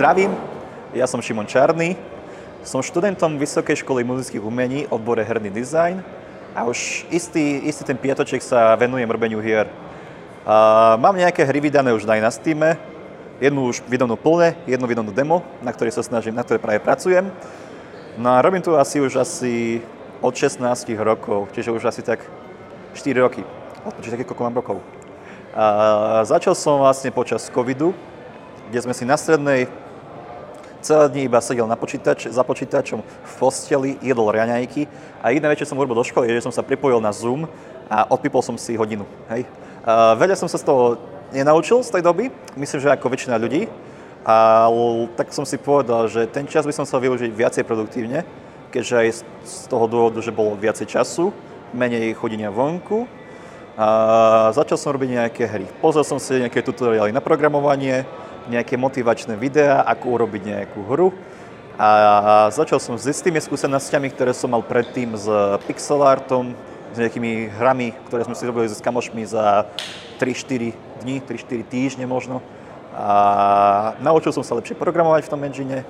[0.00, 0.32] Zdravím,
[0.96, 1.92] ja som Šimon Čarný,
[2.64, 6.00] som študentom Vysokej školy muzických umení, odbore herný dizajn
[6.56, 9.68] a už istý, istý ten piatoček sa venujem robeniu hier.
[10.48, 12.64] A mám nejaké hry vydané už aj na Steam,
[13.44, 17.28] jednu už vydanú plne, jednu vydanú demo, na ktorej sa snažím, na ktorej práve pracujem.
[18.16, 19.84] No a robím tu asi už asi
[20.24, 20.64] od 16
[20.96, 22.24] rokov, čiže už asi tak
[22.96, 23.44] 4 roky.
[24.00, 24.80] Čiže také, koľko mám rokov.
[25.52, 27.92] A začal som vlastne počas covidu,
[28.72, 29.68] kde sme si na strednej
[30.80, 34.88] celé dní iba sedel na počítač, za počítačom v posteli, jedol raňajky
[35.22, 37.48] a iné večer som urobil do školy, že som sa pripojil na Zoom
[37.88, 39.04] a odpipol som si hodinu.
[39.28, 39.44] Hej.
[39.84, 43.68] A veľa som sa z toho nenaučil z tej doby, myslím, že ako väčšina ľudí,
[44.24, 48.26] ale tak som si povedal, že ten čas by som sa využiť viacej produktívne,
[48.68, 49.08] keďže aj
[49.44, 51.32] z toho dôvodu, že bolo viacej času,
[51.72, 53.08] menej chodenia vonku,
[53.80, 55.64] a začal som robiť nejaké hry.
[55.80, 58.04] Pozrel som si nejaké tutoriály na programovanie,
[58.48, 61.12] nejaké motivačné videá, ako urobiť nejakú hru.
[61.80, 65.26] A začal som s istými skúsenostiami, ktoré som mal predtým s
[65.64, 66.52] pixel artom,
[66.92, 69.64] s nejakými hrami, ktoré sme si robili s kamošmi za
[70.20, 72.44] 3-4 dní, 3-4 týždne možno.
[72.92, 75.86] A naučil som sa lepšie programovať v tom engine,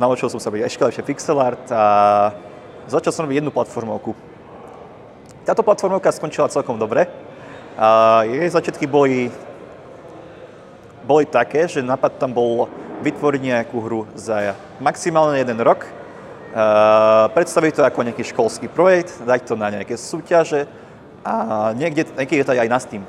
[0.00, 1.84] naučil som sa byť ešte lepšie pixel art a
[2.90, 4.16] začal som robiť jednu platformovku.
[5.46, 7.06] Táto platformovka skončila celkom dobre.
[7.76, 9.28] A jej začiatky boli
[11.06, 12.66] boli také, že nápad tam bol
[13.06, 19.40] vytvoriť nejakú hru za maximálne jeden rok, uh, predstaviť to ako nejaký školský projekt, dať
[19.46, 20.66] to na nejaké súťaže
[21.22, 23.04] a niekde, niekde je to aj na Steam.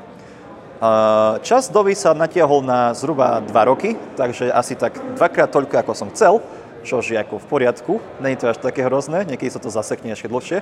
[0.78, 5.94] Uh, čas doby sa natiahol na zhruba 2 roky, takže asi tak dvakrát toľko, ako
[5.98, 6.38] som chcel,
[6.86, 7.94] čo je ako v poriadku.
[8.22, 10.62] Není to až také hrozné, niekedy sa to zasekne ešte dlhšie,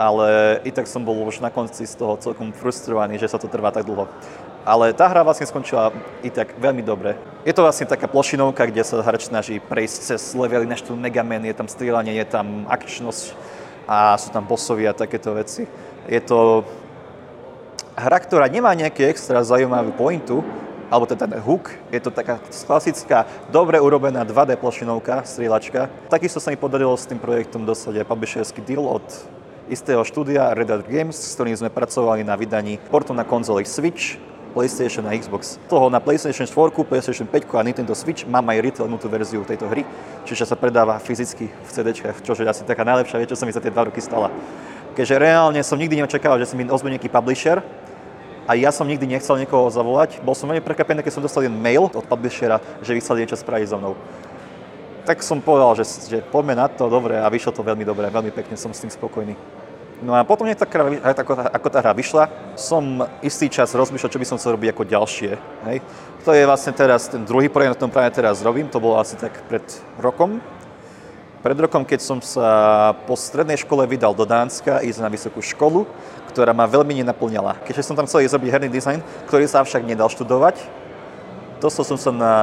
[0.00, 3.52] ale i tak som bol už na konci z toho celkom frustrovaný, že sa to
[3.52, 4.08] trvá tak dlho.
[4.64, 5.88] Ale tá hra vlastne skončila
[6.20, 7.16] i tak veľmi dobre.
[7.48, 11.24] Je to vlastne taká plošinovka, kde sa hráč snaží prejsť cez levely na štýl Mega
[11.24, 13.32] Man, je tam strieľanie, je tam akčnosť
[13.88, 15.64] a sú tam bossovia a takéto veci.
[16.04, 16.68] Je to
[17.96, 20.44] hra, ktorá nemá nejaký extra zaujímavý pointu,
[20.90, 25.88] alebo teda ten hook, je to taká klasická, dobre urobená 2D plošinovka, strieľačka.
[26.10, 29.06] Takisto sa mi podarilo s tým projektom dosať aj publisherský deal od
[29.70, 34.18] istého štúdia Red Hat Games, s ktorým sme pracovali na vydaní portu na konzoli Switch
[34.50, 35.56] PlayStation a Xbox.
[35.70, 39.70] Toho na PlayStation 4, PlayStation 5 a Nintendo Switch mám aj retailnú tú verziu tejto
[39.70, 39.86] hry,
[40.26, 43.54] čiže sa predáva fyzicky v CD, čo je asi taká najlepšia vec, čo sa mi
[43.54, 44.28] za tie dva roky stala.
[44.98, 47.62] Keďže reálne som nikdy neočakával, že si mi ozve nejaký publisher,
[48.50, 50.18] a ja som nikdy nechcel niekoho zavolať.
[50.26, 53.70] Bol som veľmi prekvapený, keď som dostal jeden mail od publishera, že vyslali niečo spraviť
[53.70, 53.94] so mnou.
[55.06, 58.34] Tak som povedal, že, že poďme na to, dobre, a vyšlo to veľmi dobre, veľmi
[58.34, 59.38] pekne som s tým spokojný.
[60.00, 64.56] No a potom, ako tá hra vyšla, som istý čas rozmýšľal, čo by som chcel
[64.56, 65.30] robiť ako ďalšie.
[65.68, 65.78] Hej.
[66.24, 69.20] To je vlastne teraz ten druhý projekt, na tom práve teraz robím, to bolo asi
[69.20, 69.64] tak pred
[70.00, 70.40] rokom.
[71.44, 75.84] Pred rokom, keď som sa po strednej škole vydal do Dánska, ísť na vysokú školu,
[76.32, 77.60] ktorá ma veľmi nenaplňala.
[77.64, 80.60] Keďže som tam chcel ísť robiť herný dizajn, ktorý sa však nedal študovať,
[81.60, 82.34] dostal som sa na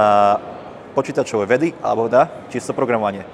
[0.93, 3.25] počítačové vedy, alebo dá, čisto programovanie.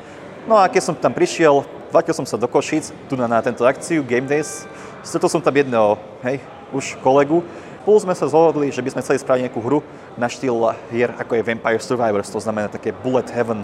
[0.48, 1.64] No a keď som tam prišiel,
[1.94, 4.66] Vrátil som sa do Košic, tu na, na tento akciu Game Days.
[5.06, 6.42] Stretol som tam jedného, hej,
[6.74, 7.46] už kolegu.
[7.86, 9.86] Plus sme sa zhodli, že by sme chceli spraviť nejakú hru
[10.18, 13.62] na štýl hier, ako je Vampire Survivors, to znamená také bullet heaven,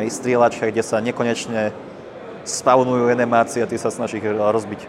[0.00, 1.76] hej, strieľačka, kde sa nekonečne
[2.48, 4.88] spawnujú animácie a ty sa snaží ich rozbiť.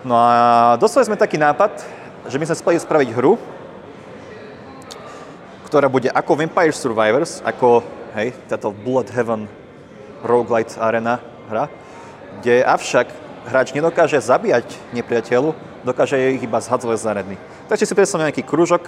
[0.00, 1.76] No a dostali sme taký nápad,
[2.24, 3.36] že my sme spali spraviť hru,
[5.68, 7.84] ktorá bude ako Vampire Survivors, ako
[8.16, 9.44] hej, táto Bullet Heaven
[10.24, 11.70] roguelite arena, hra,
[12.40, 13.06] kde avšak
[13.46, 15.54] hráč nedokáže zabíjať nepriateľu,
[15.86, 17.04] dokáže ich iba zhadzovať z.
[17.70, 18.82] Takže si predstavme nejaký kružok,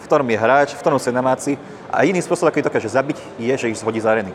[0.00, 1.56] v ktorom je hráč, v ktorom sa namáci
[1.88, 4.32] a iný spôsob, ich dokáže zabiť, je, že ich zhodí z areny.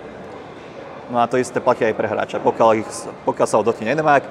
[1.09, 2.37] No a to isté platí aj pre hráča.
[2.41, 2.89] Pokiaľ, ich,
[3.25, 4.25] pokiaľ sa ho dotkne enemák,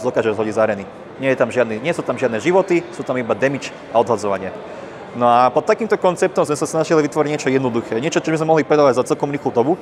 [0.00, 0.84] dokáže zhodiť z areny.
[1.16, 4.52] Nie, je tam žiadny, nie sú tam žiadne životy, sú tam iba damage a odhadzovanie.
[5.16, 7.96] No a pod takýmto konceptom sme sa snažili vytvoriť niečo jednoduché.
[7.96, 9.80] Niečo, čo by sme mohli predávať za celkom rýchlu dobu,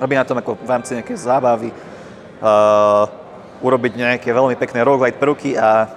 [0.00, 1.70] robí na tom ako v rámci nejaké zábavy,
[2.40, 3.04] uh,
[3.60, 5.92] urobiť nejaké veľmi pekné roguelite prvky a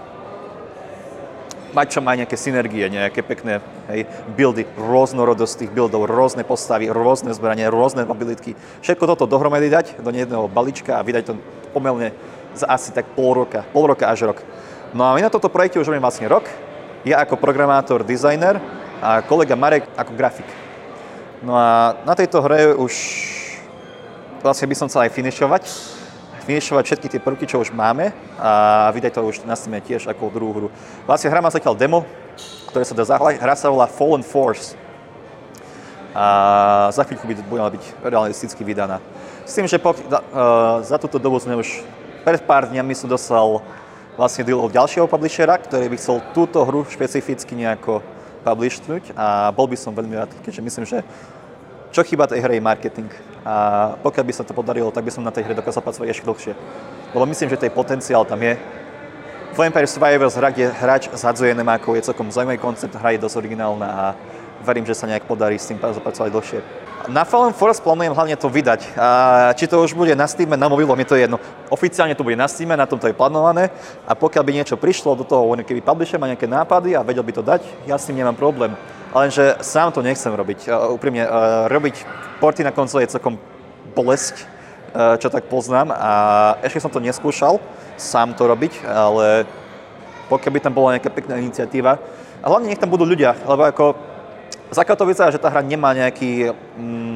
[1.73, 3.57] mať čo má nejaké synergie, nejaké pekné
[3.89, 4.05] hej,
[4.37, 8.53] buildy, rôznorodosť tých buildov, rôzne postavy, rôzne zbranie, rôzne abilitky.
[8.85, 11.33] Všetko toto dohromady dať do jedného balíčka a vydať to
[11.73, 12.13] pomerne
[12.53, 14.39] za asi tak pol roka, pol roka až rok.
[14.93, 16.45] No a my na toto projekte už robím vlastne rok.
[17.01, 18.61] Ja ako programátor, dizajner
[19.01, 20.47] a kolega Marek ako grafik.
[21.41, 22.93] No a na tejto hre už
[24.43, 25.63] vlastne by som chcel aj finišovať,
[26.43, 30.29] finišovať všetky tie prvky, čo už máme a vydať to už na Steam tiež ako
[30.29, 30.67] druhú hru.
[31.07, 32.03] Vlastne hra má zatiaľ demo,
[32.67, 33.39] ktoré sa dá zahrať.
[33.39, 34.75] Hra sa volá Fallen Force.
[36.13, 39.01] a za chvíľku by bola byť realisticky vydaná.
[39.47, 41.81] S tým, že po, uh, za túto dobu sme už
[42.21, 43.65] pred pár dňami som dostal
[44.13, 48.05] vlastne deal od ďalšieho publishera, ktorý by chcel túto hru špecificky nejako
[48.45, 51.01] publishnúť a bol by som veľmi rád, keďže myslím, že
[51.89, 53.09] čo chýba tej hre je marketing.
[53.43, 53.53] A
[53.99, 56.53] pokiaľ by sa to podarilo, tak by som na tej hre dokázal pracovať ešte dlhšie.
[57.11, 58.55] Lebo myslím, že tej potenciál tam je.
[59.53, 63.85] Vampire Survivors hra, kde hráč zhadzuje nemákov, je celkom zaujímavý koncept, hra je dosť originálna
[63.85, 64.05] a
[64.65, 66.59] verím, že sa nejak podarí s tým zapracovať dlhšie.
[67.11, 68.95] Na Fallen Forest plánujem hlavne to vydať.
[68.95, 71.35] A či to už bude na Steam, na mobilom, je to jedno.
[71.67, 73.75] Oficiálne to bude na Steam, na tom to je plánované.
[74.07, 77.33] A pokiaľ by niečo prišlo do toho, keby publisher má nejaké nápady a vedel by
[77.35, 78.71] to dať, ja s tým nemám problém.
[79.13, 80.67] Lenže sám to nechcem robiť.
[80.67, 82.01] Uh, úprimne, uh, robiť
[82.41, 83.37] porty na konzole je celkom
[83.93, 85.93] bolesť, uh, čo tak poznám.
[85.93, 86.11] A
[86.65, 87.61] ešte som to neskúšal
[87.97, 89.45] sám to robiť, ale
[90.33, 92.01] pokiaľ by tam bola nejaká pekná iniciatíva,
[92.43, 93.95] a hlavne nech tam budú ľudia, lebo ako
[95.07, 97.15] vyzerá, že tá hra nemá nejaký, mm,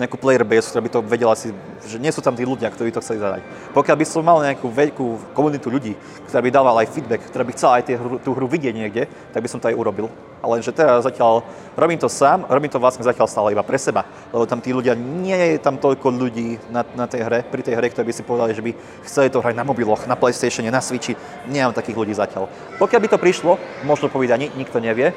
[0.00, 1.52] nejakú player base, ktorá by to vedela si,
[1.84, 3.44] že nie sú tam tí ľudia, ktorí to chceli zadať.
[3.76, 5.92] Pokiaľ by som mal nejakú veľkú komunitu ľudí,
[6.24, 9.04] ktorá by dávala aj feedback, ktorá by chcela aj tie tú hru vidieť niekde,
[9.36, 10.08] tak by som to aj urobil.
[10.40, 11.44] Ale že teraz zatiaľ
[11.76, 14.96] robím to sám, robím to vlastne zatiaľ stále iba pre seba, lebo tam tí ľudia,
[14.96, 18.24] nie je tam toľko ľudí na, na tej hre, pri tej hre, ktorí by si
[18.24, 18.72] povedali, že by
[19.04, 21.12] chceli to hrať na mobiloch, na PlayStation, na Switchi,
[21.44, 22.48] nemám takých ľudí zatiaľ.
[22.80, 25.12] Pokiaľ by to prišlo, možno povedať, nikto nevie,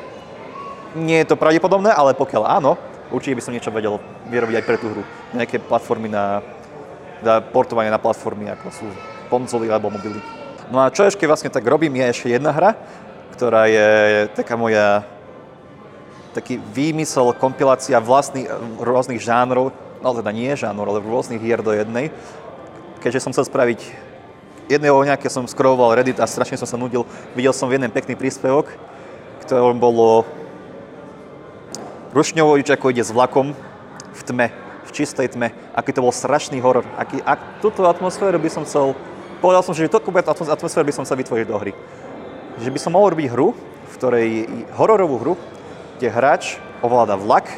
[0.94, 2.77] nie je to pravdepodobné, ale pokiaľ áno,
[3.11, 5.03] určite by som niečo vedel vyrobiť aj pre tú hru.
[5.35, 6.39] Nejaké platformy na,
[7.19, 8.88] na portovanie na platformy, ako sú
[9.27, 10.21] konzoly alebo mobily.
[10.71, 12.77] No a čo ešte vlastne tak robím, je ešte jedna hra,
[13.35, 13.88] ktorá je
[14.31, 15.03] taká moja
[16.33, 18.50] taký výmysel, kompilácia vlastných
[18.81, 19.69] rôznych žánrov,
[20.01, 22.09] no teda nie žánrov, ale rôznych hier do jednej.
[23.05, 23.79] Keďže som chcel spraviť
[24.71, 27.05] jedného nejaké som scrolloval Reddit a strašne som sa nudil,
[27.38, 28.71] videl som jeden pekný príspevok,
[29.45, 30.25] ktorom bolo
[32.13, 33.57] Rušňovovič ako ide s vlakom
[34.13, 34.48] v tme,
[34.86, 36.86] v čistej tme, aký to bol strašný horor.
[36.94, 38.94] Aký, ak, túto atmosféru by som chcel,
[39.42, 41.74] povedal som, že takú atmosféru by som sa vytvoriť do hry.
[42.62, 44.27] Že by som mohol robiť hru, v ktorej,
[44.77, 45.33] hororovú hru,
[45.98, 47.50] kde hráč ovláda vlak,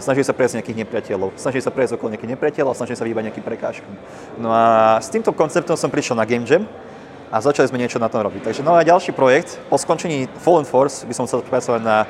[0.00, 3.28] snaží sa prejsť nejakých nepriateľov, snaží sa prejsť okolo nejakých nepriateľov a snaží sa vyhýbať
[3.28, 3.92] nejakým prekážkom.
[4.40, 6.64] No a s týmto konceptom som prišiel na Game Jam
[7.28, 8.48] a začali sme niečo na tom robiť.
[8.48, 12.08] Takže no a ďalší projekt, po skončení Fallen Force by som chcel pracovať na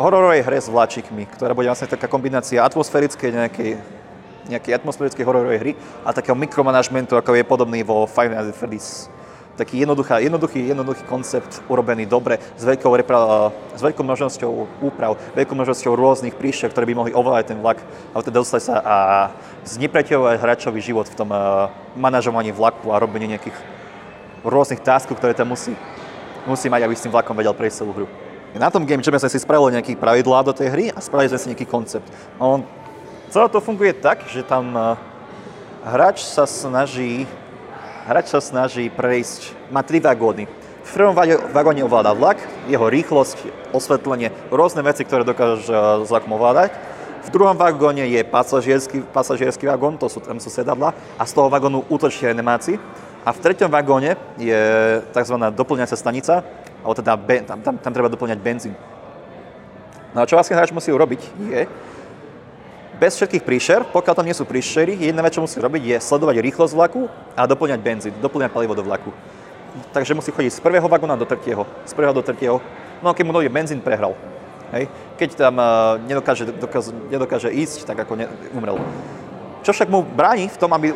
[0.00, 3.70] hororovej hre s vláčikmi, ktorá bude vlastne taká kombinácia atmosférickej nejakej
[4.50, 9.06] nejakej atmosférickej hororovej hry a takého mikromanagementu, ako je podobný vo Five Nights at Freddy's.
[9.54, 14.50] Taký jednoduchý, jednoduchý, jednoduchý koncept, urobený dobre, s veľkou, repra- s veľkou množnosťou
[14.80, 17.76] úprav, veľkou množnosťou rôznych príšer, ktoré by mohli ovládať ten vlak
[18.16, 18.96] a teda dostať sa a
[19.68, 23.54] znepreťovať hráčový život v tom uh, manažovaní vlaku a robení nejakých
[24.40, 25.76] rôznych taskov, ktoré tam musí,
[26.48, 28.29] musí mať, aby s tým vlakom vedel prejsť celú hru.
[28.58, 31.40] Na tom Game Jam sme si spravili nejaké pravidlá do tej hry a spravili sme
[31.40, 32.08] si nejaký koncept.
[32.42, 32.66] On,
[33.30, 34.98] celé to funguje tak, že tam uh,
[35.86, 37.30] hráč sa snaží
[38.10, 40.50] hráč sa snaží prejsť, má tri vagóny.
[40.82, 41.14] V prvom
[41.54, 45.70] vagóne ovláda vlak, jeho rýchlosť, osvetlenie, rôzne veci, ktoré dokáže
[46.02, 46.74] s vlakom ovládať.
[47.20, 51.46] V druhom vagóne je pasažierský, pasažierský vagón, to sú, tam sú sedadla, a z toho
[51.46, 52.80] vagónu útočí animácii.
[53.22, 54.58] A v treťom vagóne je
[55.14, 55.36] tzv.
[55.52, 56.42] doplňacia stanica,
[56.80, 57.12] alebo teda
[57.44, 58.74] tam, tam, tam treba doplňať benzín.
[60.10, 61.20] No a čo vlastne hráč musí urobiť
[61.54, 61.62] je,
[63.00, 66.36] bez všetkých príšer, pokiaľ tam nie sú príšery, jedna vec, čo musí robiť, je sledovať
[66.44, 69.08] rýchlosť vlaku a doplňať benzín, doplňať palivo do vlaku.
[69.94, 72.60] Takže musí chodiť z prvého vagóna do tretieho, z prvého do tretieho.
[73.00, 74.12] No a keď mu dojde benzín, prehral.
[74.76, 74.92] Hej.
[75.16, 78.76] Keď tam uh, nedokáže, dokáže, nedokáže ísť, tak ako ne, umrel.
[79.64, 80.92] Čo však mu bráni v tom, aby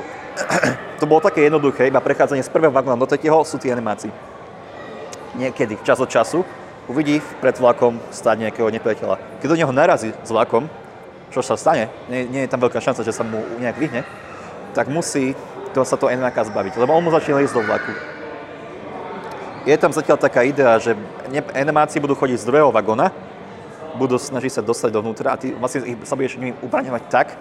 [1.01, 4.13] to bolo také jednoduché, iba prechádzanie z prvého vagóna do tretieho, sú tie animácie
[5.37, 6.47] niekedy, čas od času,
[6.89, 9.41] uvidí pred vlakom stať nejakého nepriateľa.
[9.41, 10.69] Keď do neho narazí s vlakom,
[11.33, 14.07] čo sa stane, nie, nie je tam veľká šanca, že sa mu nejak vyhne,
[14.77, 15.35] tak musí
[15.75, 17.91] to sa to NMK zbaviť, lebo on mu začne ísť do vlaku.
[19.67, 20.95] Je tam zatiaľ taká idea, že
[21.57, 23.11] animáci budú chodiť z druhého vagóna,
[23.99, 27.35] budú snažiť sa dostať dovnútra a ty vlastne ich, sa budeš nimi ubraňovať tak,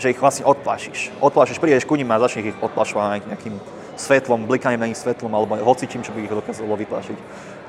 [0.00, 1.12] že ich vlastne odplášiš.
[1.20, 3.54] Odplášiš, prídeš ku nim a začneš ich odplašovať nejakým
[3.96, 7.18] svetlom, blikaním na nich svetlom alebo hocičím, čo by ich dokázalo vyplašiť.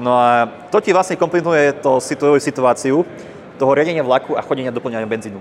[0.04, 1.98] No a to ti vlastne komplikuje to
[2.38, 3.08] situáciu
[3.58, 5.40] toho riadenia vlaku a chodenia doplňania benzínu.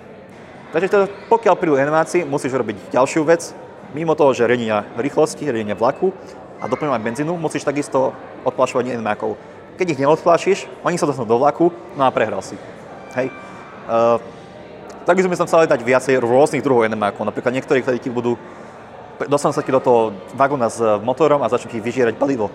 [0.72, 3.52] Takže teda, pokiaľ prídu animácii, musíš robiť ďalšiu vec.
[3.94, 6.10] Mimo toho, že riadenia rýchlosti, riadenia vlaku
[6.58, 9.36] a doplňovať benzínu, musíš takisto odplašovať animákov.
[9.76, 12.56] Keď ich neodplášiš, oni sa dostanú do vlaku, no a prehral si.
[13.12, 13.28] Hej.
[13.86, 14.18] Uh,
[15.06, 17.22] tak by sme sa chceli dať viacej rôznych druhov animákov.
[17.22, 18.34] Napríklad niektorí, ktorí ti budú
[19.24, 20.00] dostanú sa do toho
[20.36, 22.52] vagóna s motorom a začnú ti vyžierať palivo.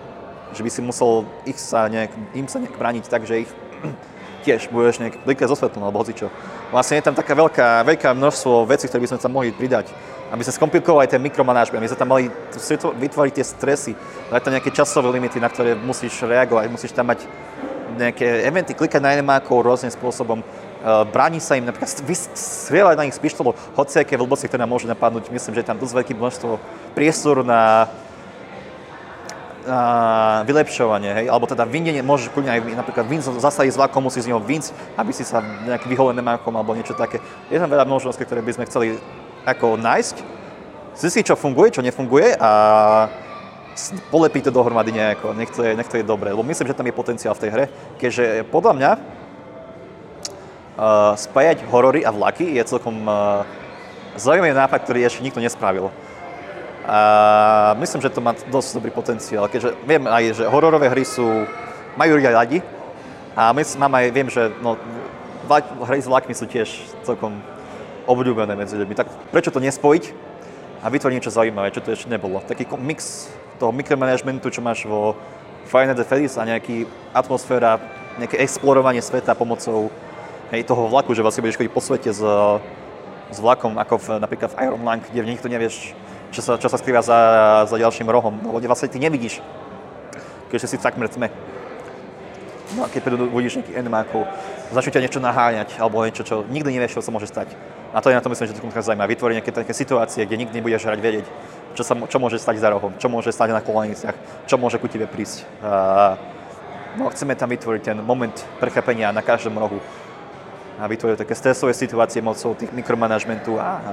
[0.54, 3.50] Že by si musel ich sa nejak, im sa nejak brániť tak, že ich
[4.46, 6.30] tiež budeš nejak klikať so svetlom alebo hocičo.
[6.70, 9.90] Vlastne je tam taká veľká, veľká množstvo vecí, ktoré by sme tam mohli pridať.
[10.32, 12.24] Aby sa skomplikovali ten mikromanážment, aby sme tam mali
[12.96, 13.92] vytvoriť tie stresy,
[14.32, 17.28] dať tam nejaké časové limity, na ktoré musíš reagovať, musíš tam mať
[17.92, 20.40] nejaké eventy, klikať na enemákov rôznym spôsobom,
[21.14, 21.88] bráni sa im, napríklad
[22.34, 25.30] strieľať na nich z pištolov, hociaké vlbosti, ktoré nám môžu napadnúť.
[25.30, 26.58] Myslím, že je tam dosť veľké množstvo
[26.98, 27.86] priestoru na
[29.62, 34.26] na vylepšovanie, hej, alebo teda vindenie, môžeš kľudne aj napríklad vín zasadiť z vlakom, musíš
[34.26, 37.22] z neho vínsť, aby si sa nejaký vyholil nemákom alebo niečo také.
[37.46, 38.98] Je tam veľa možností, ktoré by sme chceli
[39.46, 40.16] ako nájsť,
[40.98, 42.50] zistiť, čo funguje, čo nefunguje a
[44.12, 46.86] polepiť to dohromady nejako, nech to je, nech to je dobré, lebo myslím, že tam
[46.90, 47.64] je potenciál v tej hre,
[47.96, 48.90] keďže podľa mňa
[50.76, 53.44] uh, spájať horory a vlaky je celkom uh,
[54.16, 55.88] zaujímavý nápad, ktorý ešte nikto nespravil.
[56.82, 61.46] A myslím, že to má dosť dobrý potenciál, keďže viem aj, že hororové hry sú,
[61.94, 62.58] majú ľudia radi
[63.38, 64.74] a mám aj, viem, že no,
[65.86, 66.68] hry s vlakmi sú tiež
[67.06, 67.38] celkom
[68.10, 68.98] obľúbené medzi ľuďmi.
[68.98, 70.04] Tak prečo to nespojiť
[70.82, 72.42] a vytvoriť niečo zaujímavé, čo to ešte nebolo.
[72.42, 73.30] Taký mix
[73.62, 75.14] toho mikromanagementu, čo máš vo
[75.70, 76.76] Final Fantasy a nejaký
[77.14, 77.78] atmosféra,
[78.18, 79.94] nejaké explorovanie sveta pomocou
[80.52, 82.20] hej, toho vlaku, že vlastne budeš chodiť po svete s,
[83.32, 85.96] s vlakom, ako v, napríklad v Iron Lung, kde nikto nevieš,
[86.30, 87.18] čo sa, čo sa skrýva za,
[87.64, 89.40] za ďalším rohom, lebo vlastne ty nevidíš,
[90.52, 91.32] keďže si takmer tme.
[92.72, 94.24] No a keď prídu uvidíš nejakých enemákov,
[94.72, 97.52] začnú ťa niečo naháňať, alebo niečo, čo nikdy nevieš, čo sa môže stať.
[97.92, 99.12] A to je na to myslím, že to zaujímavé.
[99.12, 101.26] Vytvoriť nejaké také situácie, kde nikdy nebudeš hrať vedieť,
[101.76, 104.16] čo, sa, čo môže stať za rohom, čo môže stať na koleniciach,
[104.48, 105.44] čo môže ku tebe prísť.
[105.60, 106.16] A,
[106.96, 109.84] no, chceme tam vytvoriť ten moment prekvapenia na každom rohu
[110.82, 113.92] a vytvoriť také stresové situácie mocou tých mikromanagementu a, a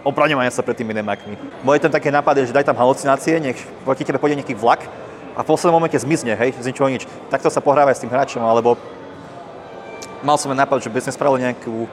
[0.00, 1.36] opravňovania sa pred tými nemakmi.
[1.60, 4.88] Boli tam také nápady, že daj tam halucinácie, nech proti tebe pôjde nejaký vlak
[5.36, 7.04] a v poslednom momente zmizne, hej, z ničoho nič.
[7.28, 8.80] Takto sa pohrávaj s tým hráčom, alebo
[10.24, 11.84] mal som nápad, že by sme spravili nejakú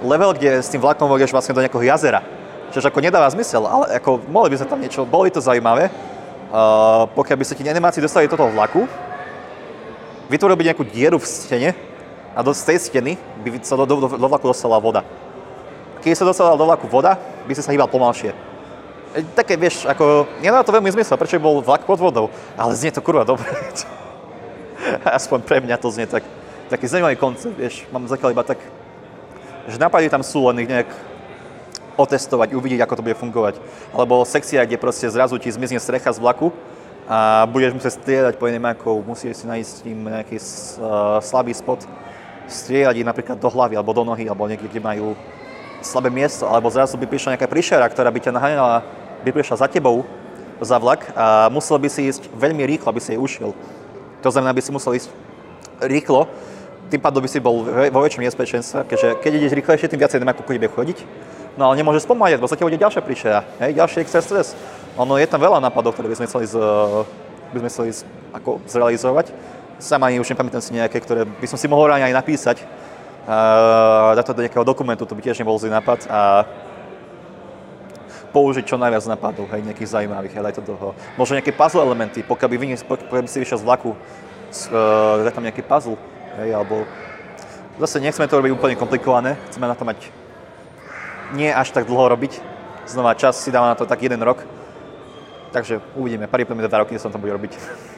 [0.00, 2.24] level, kde s tým vlakom vodieš vlastne do nejakého jazera.
[2.72, 5.92] Čiže ako nedáva zmysel, ale ako mohli by sme tam niečo, boli to zaujímavé.
[6.46, 8.88] Uh, pokiaľ by sa ti animáci dostali do toho vlaku,
[10.32, 11.70] vytvoril by nejakú dieru v stene
[12.36, 15.00] a do, tej steny by sa do, do, do, do vlaku dostala voda
[16.06, 18.30] keď sa dostala do vlaku voda, by si sa hýbal pomalšie.
[19.10, 22.94] E, také, vieš, ako, nedá to veľmi zmysel, prečo bol vlak pod vodou, ale znie
[22.94, 23.50] to kurva dobre.
[25.18, 26.22] Aspoň pre mňa to znie tak,
[26.70, 28.62] taký zaujímavý koncept, vieš, mám zatiaľ iba tak,
[29.66, 30.86] že nápady tam sú, len ich nejak
[31.98, 33.58] otestovať, uvidieť, ako to bude fungovať.
[33.90, 36.54] Alebo sekcia, kde proste zrazu ti zmizne strecha z vlaku
[37.10, 41.82] a budeš musieť strieľať po nemákov, musíš si nájsť im nejaký uh, slabý spot,
[42.46, 45.18] strieľať ich napríklad do hlavy alebo do nohy, alebo niekde, kde majú
[45.82, 48.76] slabé miesto, alebo zrazu by prišla nejaká príšera, ktorá by ťa naháňala,
[49.22, 50.06] by prišla za tebou
[50.56, 53.52] za vlak a musel by si ísť veľmi rýchlo, aby si jej ušiel.
[54.24, 55.12] To znamená, by si musel ísť
[55.84, 56.24] rýchlo,
[56.88, 60.32] tým pádom by si bol vo väčšom nebezpečenstve, keďže keď ideš rýchlejšie, tým viacej nemá
[60.32, 60.98] ako bude chodiť.
[61.56, 64.52] No ale nemôžeš spomaliť, bo sa ti bude ďalšia príšera, hej, ďalší extra stres.
[64.96, 66.54] Ono je tam veľa nápadov, ktoré by sme chceli, z,
[67.52, 68.00] by sme chceli z,
[68.36, 69.32] ako zrealizovať.
[69.76, 72.64] Sam ani už nepamätám si nejaké, ktoré by som si mohol aj napísať,
[74.16, 76.46] dať to do nejakého dokumentu, to by tiež nebol zlý nápad a
[78.30, 80.92] použiť čo najviac nápadov, hej, nejakých zaujímavých, hej, daj to toho.
[81.16, 85.32] Možno nejaké puzzle elementy, pokiaľ by, vynies, pokiaľ by si vyšiel z vlaku, uh, daj
[85.32, 85.96] tam nejaký puzzle,
[86.44, 86.84] hej, alebo
[87.80, 90.12] zase nechceme to robiť úplne komplikované, chceme na to mať
[91.32, 92.38] nie až tak dlho robiť,
[92.86, 94.44] znova čas si dáva na to tak jeden rok,
[95.50, 97.56] takže uvidíme, paripujeme dva roky, som to bude robiť.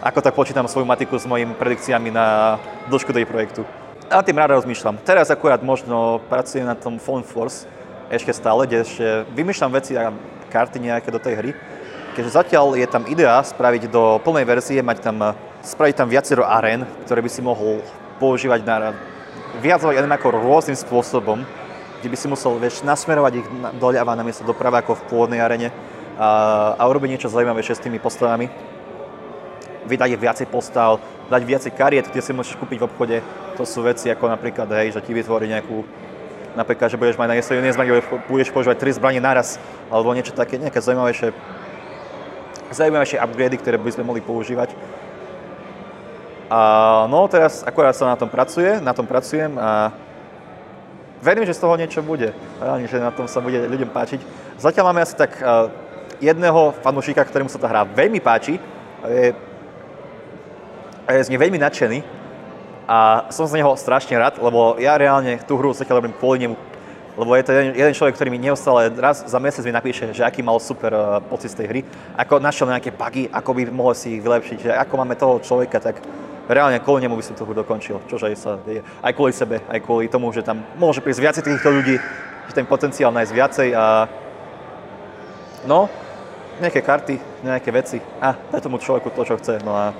[0.00, 2.56] Ako tak počítam svoju matiku s mojimi predikciami na
[2.88, 3.68] dĺžku tej projektu
[4.10, 4.98] nad tým rád rozmýšľam.
[5.06, 7.70] Teraz akurát možno pracujem na tom Phone Force
[8.10, 9.06] ešte stále, kde ešte
[9.38, 10.10] vymýšľam veci a
[10.50, 11.50] karty nejaké do tej hry.
[12.18, 16.82] Keďže zatiaľ je tam idea spraviť do plnej verzie, mať tam, spraviť tam viacero arén,
[17.06, 17.78] ktoré by si mohol
[18.18, 18.98] používať na
[19.62, 21.46] viacovať ako rôznym spôsobom,
[22.02, 23.46] kde by si musel vieš, nasmerovať ich
[23.78, 25.70] doľava na miesto doprava ako v pôvodnej arene
[26.18, 28.50] a, a urobiť niečo zaujímavejšie s tými postavami.
[29.90, 33.16] Vydať viacej postav, dať viacej kariet, kde si môžeš kúpiť v obchode.
[33.58, 35.82] To sú veci ako napríklad, hej, že ti vytvorí nejakú
[36.54, 39.58] napríklad, že budeš mať na jednej zbrani, budeš používať tri zbranie naraz,
[39.90, 41.30] alebo niečo také, nejaké zaujímavejšie,
[42.70, 44.74] zaujímavejšie upgrady, ktoré by sme mohli používať.
[46.50, 46.60] A,
[47.06, 49.94] no teraz akorát sa na tom pracuje, na tom pracujem a
[51.22, 52.34] verím, že z toho niečo bude.
[52.58, 54.20] Reálne, že na tom sa bude ľuďom páčiť.
[54.58, 55.38] Zatiaľ máme asi tak
[56.18, 58.58] jedného fanúšika, ktorému sa tá hra veľmi páči.
[59.06, 59.32] Je
[61.10, 61.98] a je z nej veľmi nadšený
[62.86, 66.54] a som z neho strašne rád, lebo ja reálne tú hru zatiaľ robím kvôli nemu.
[67.18, 70.22] Lebo je to jeden, jeden človek, ktorý mi neustále raz za mesiac mi napíše, že
[70.22, 71.80] aký mal super uh, pocit z tej hry,
[72.14, 75.82] ako našiel nejaké bugy, ako by mohol si ich vylepšiť, že ako máme toho človeka
[75.82, 75.98] tak
[76.46, 78.86] reálne kvôli nemu by som to dokončil, čože aj sa deje.
[79.02, 81.98] Aj kvôli sebe, aj kvôli tomu, že tam môže prísť viacej týchto ľudí,
[82.46, 84.06] že ten potenciál nájsť viacej a
[85.66, 85.90] no,
[86.62, 89.62] nejaké karty, nejaké veci a daj tomu človeku to, čo chce.
[89.62, 89.94] No a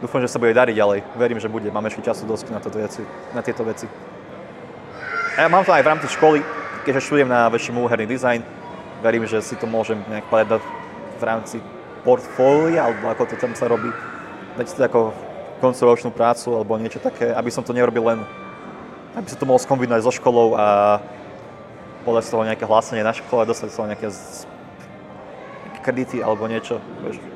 [0.00, 0.98] dúfam, že sa bude dariť ďalej.
[1.16, 1.68] Verím, že bude.
[1.70, 3.88] Máme ešte času dosť na, toto veci, na tieto veci.
[5.36, 6.40] A ja mám to aj v rámci školy,
[6.88, 8.40] keďže študujem na väčšinu herný dizajn.
[9.04, 10.64] Verím, že si to môžem nejak povedať
[11.20, 11.56] v rámci
[12.04, 13.92] portfólia, alebo ako to tam sa robí
[14.56, 15.00] dať si to ako
[15.60, 18.18] koncoročnú prácu alebo niečo také, aby som to nerobil len,
[19.16, 20.98] aby som to mohol skombinovať so školou a
[22.08, 24.08] podať z toho nejaké hlásenie na škole, dostať z toho nejaké
[25.84, 26.80] kredity alebo niečo.
[27.04, 27.35] Vieš.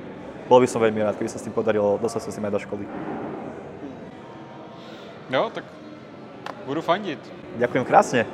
[0.50, 2.54] Bol by som veľmi rád, keby sa s tým podarilo dostať sa s tým aj
[2.58, 2.84] do školy.
[5.30, 5.62] Jo, tak
[6.66, 7.22] budu fandit.
[7.54, 8.26] Ďakujem krásne.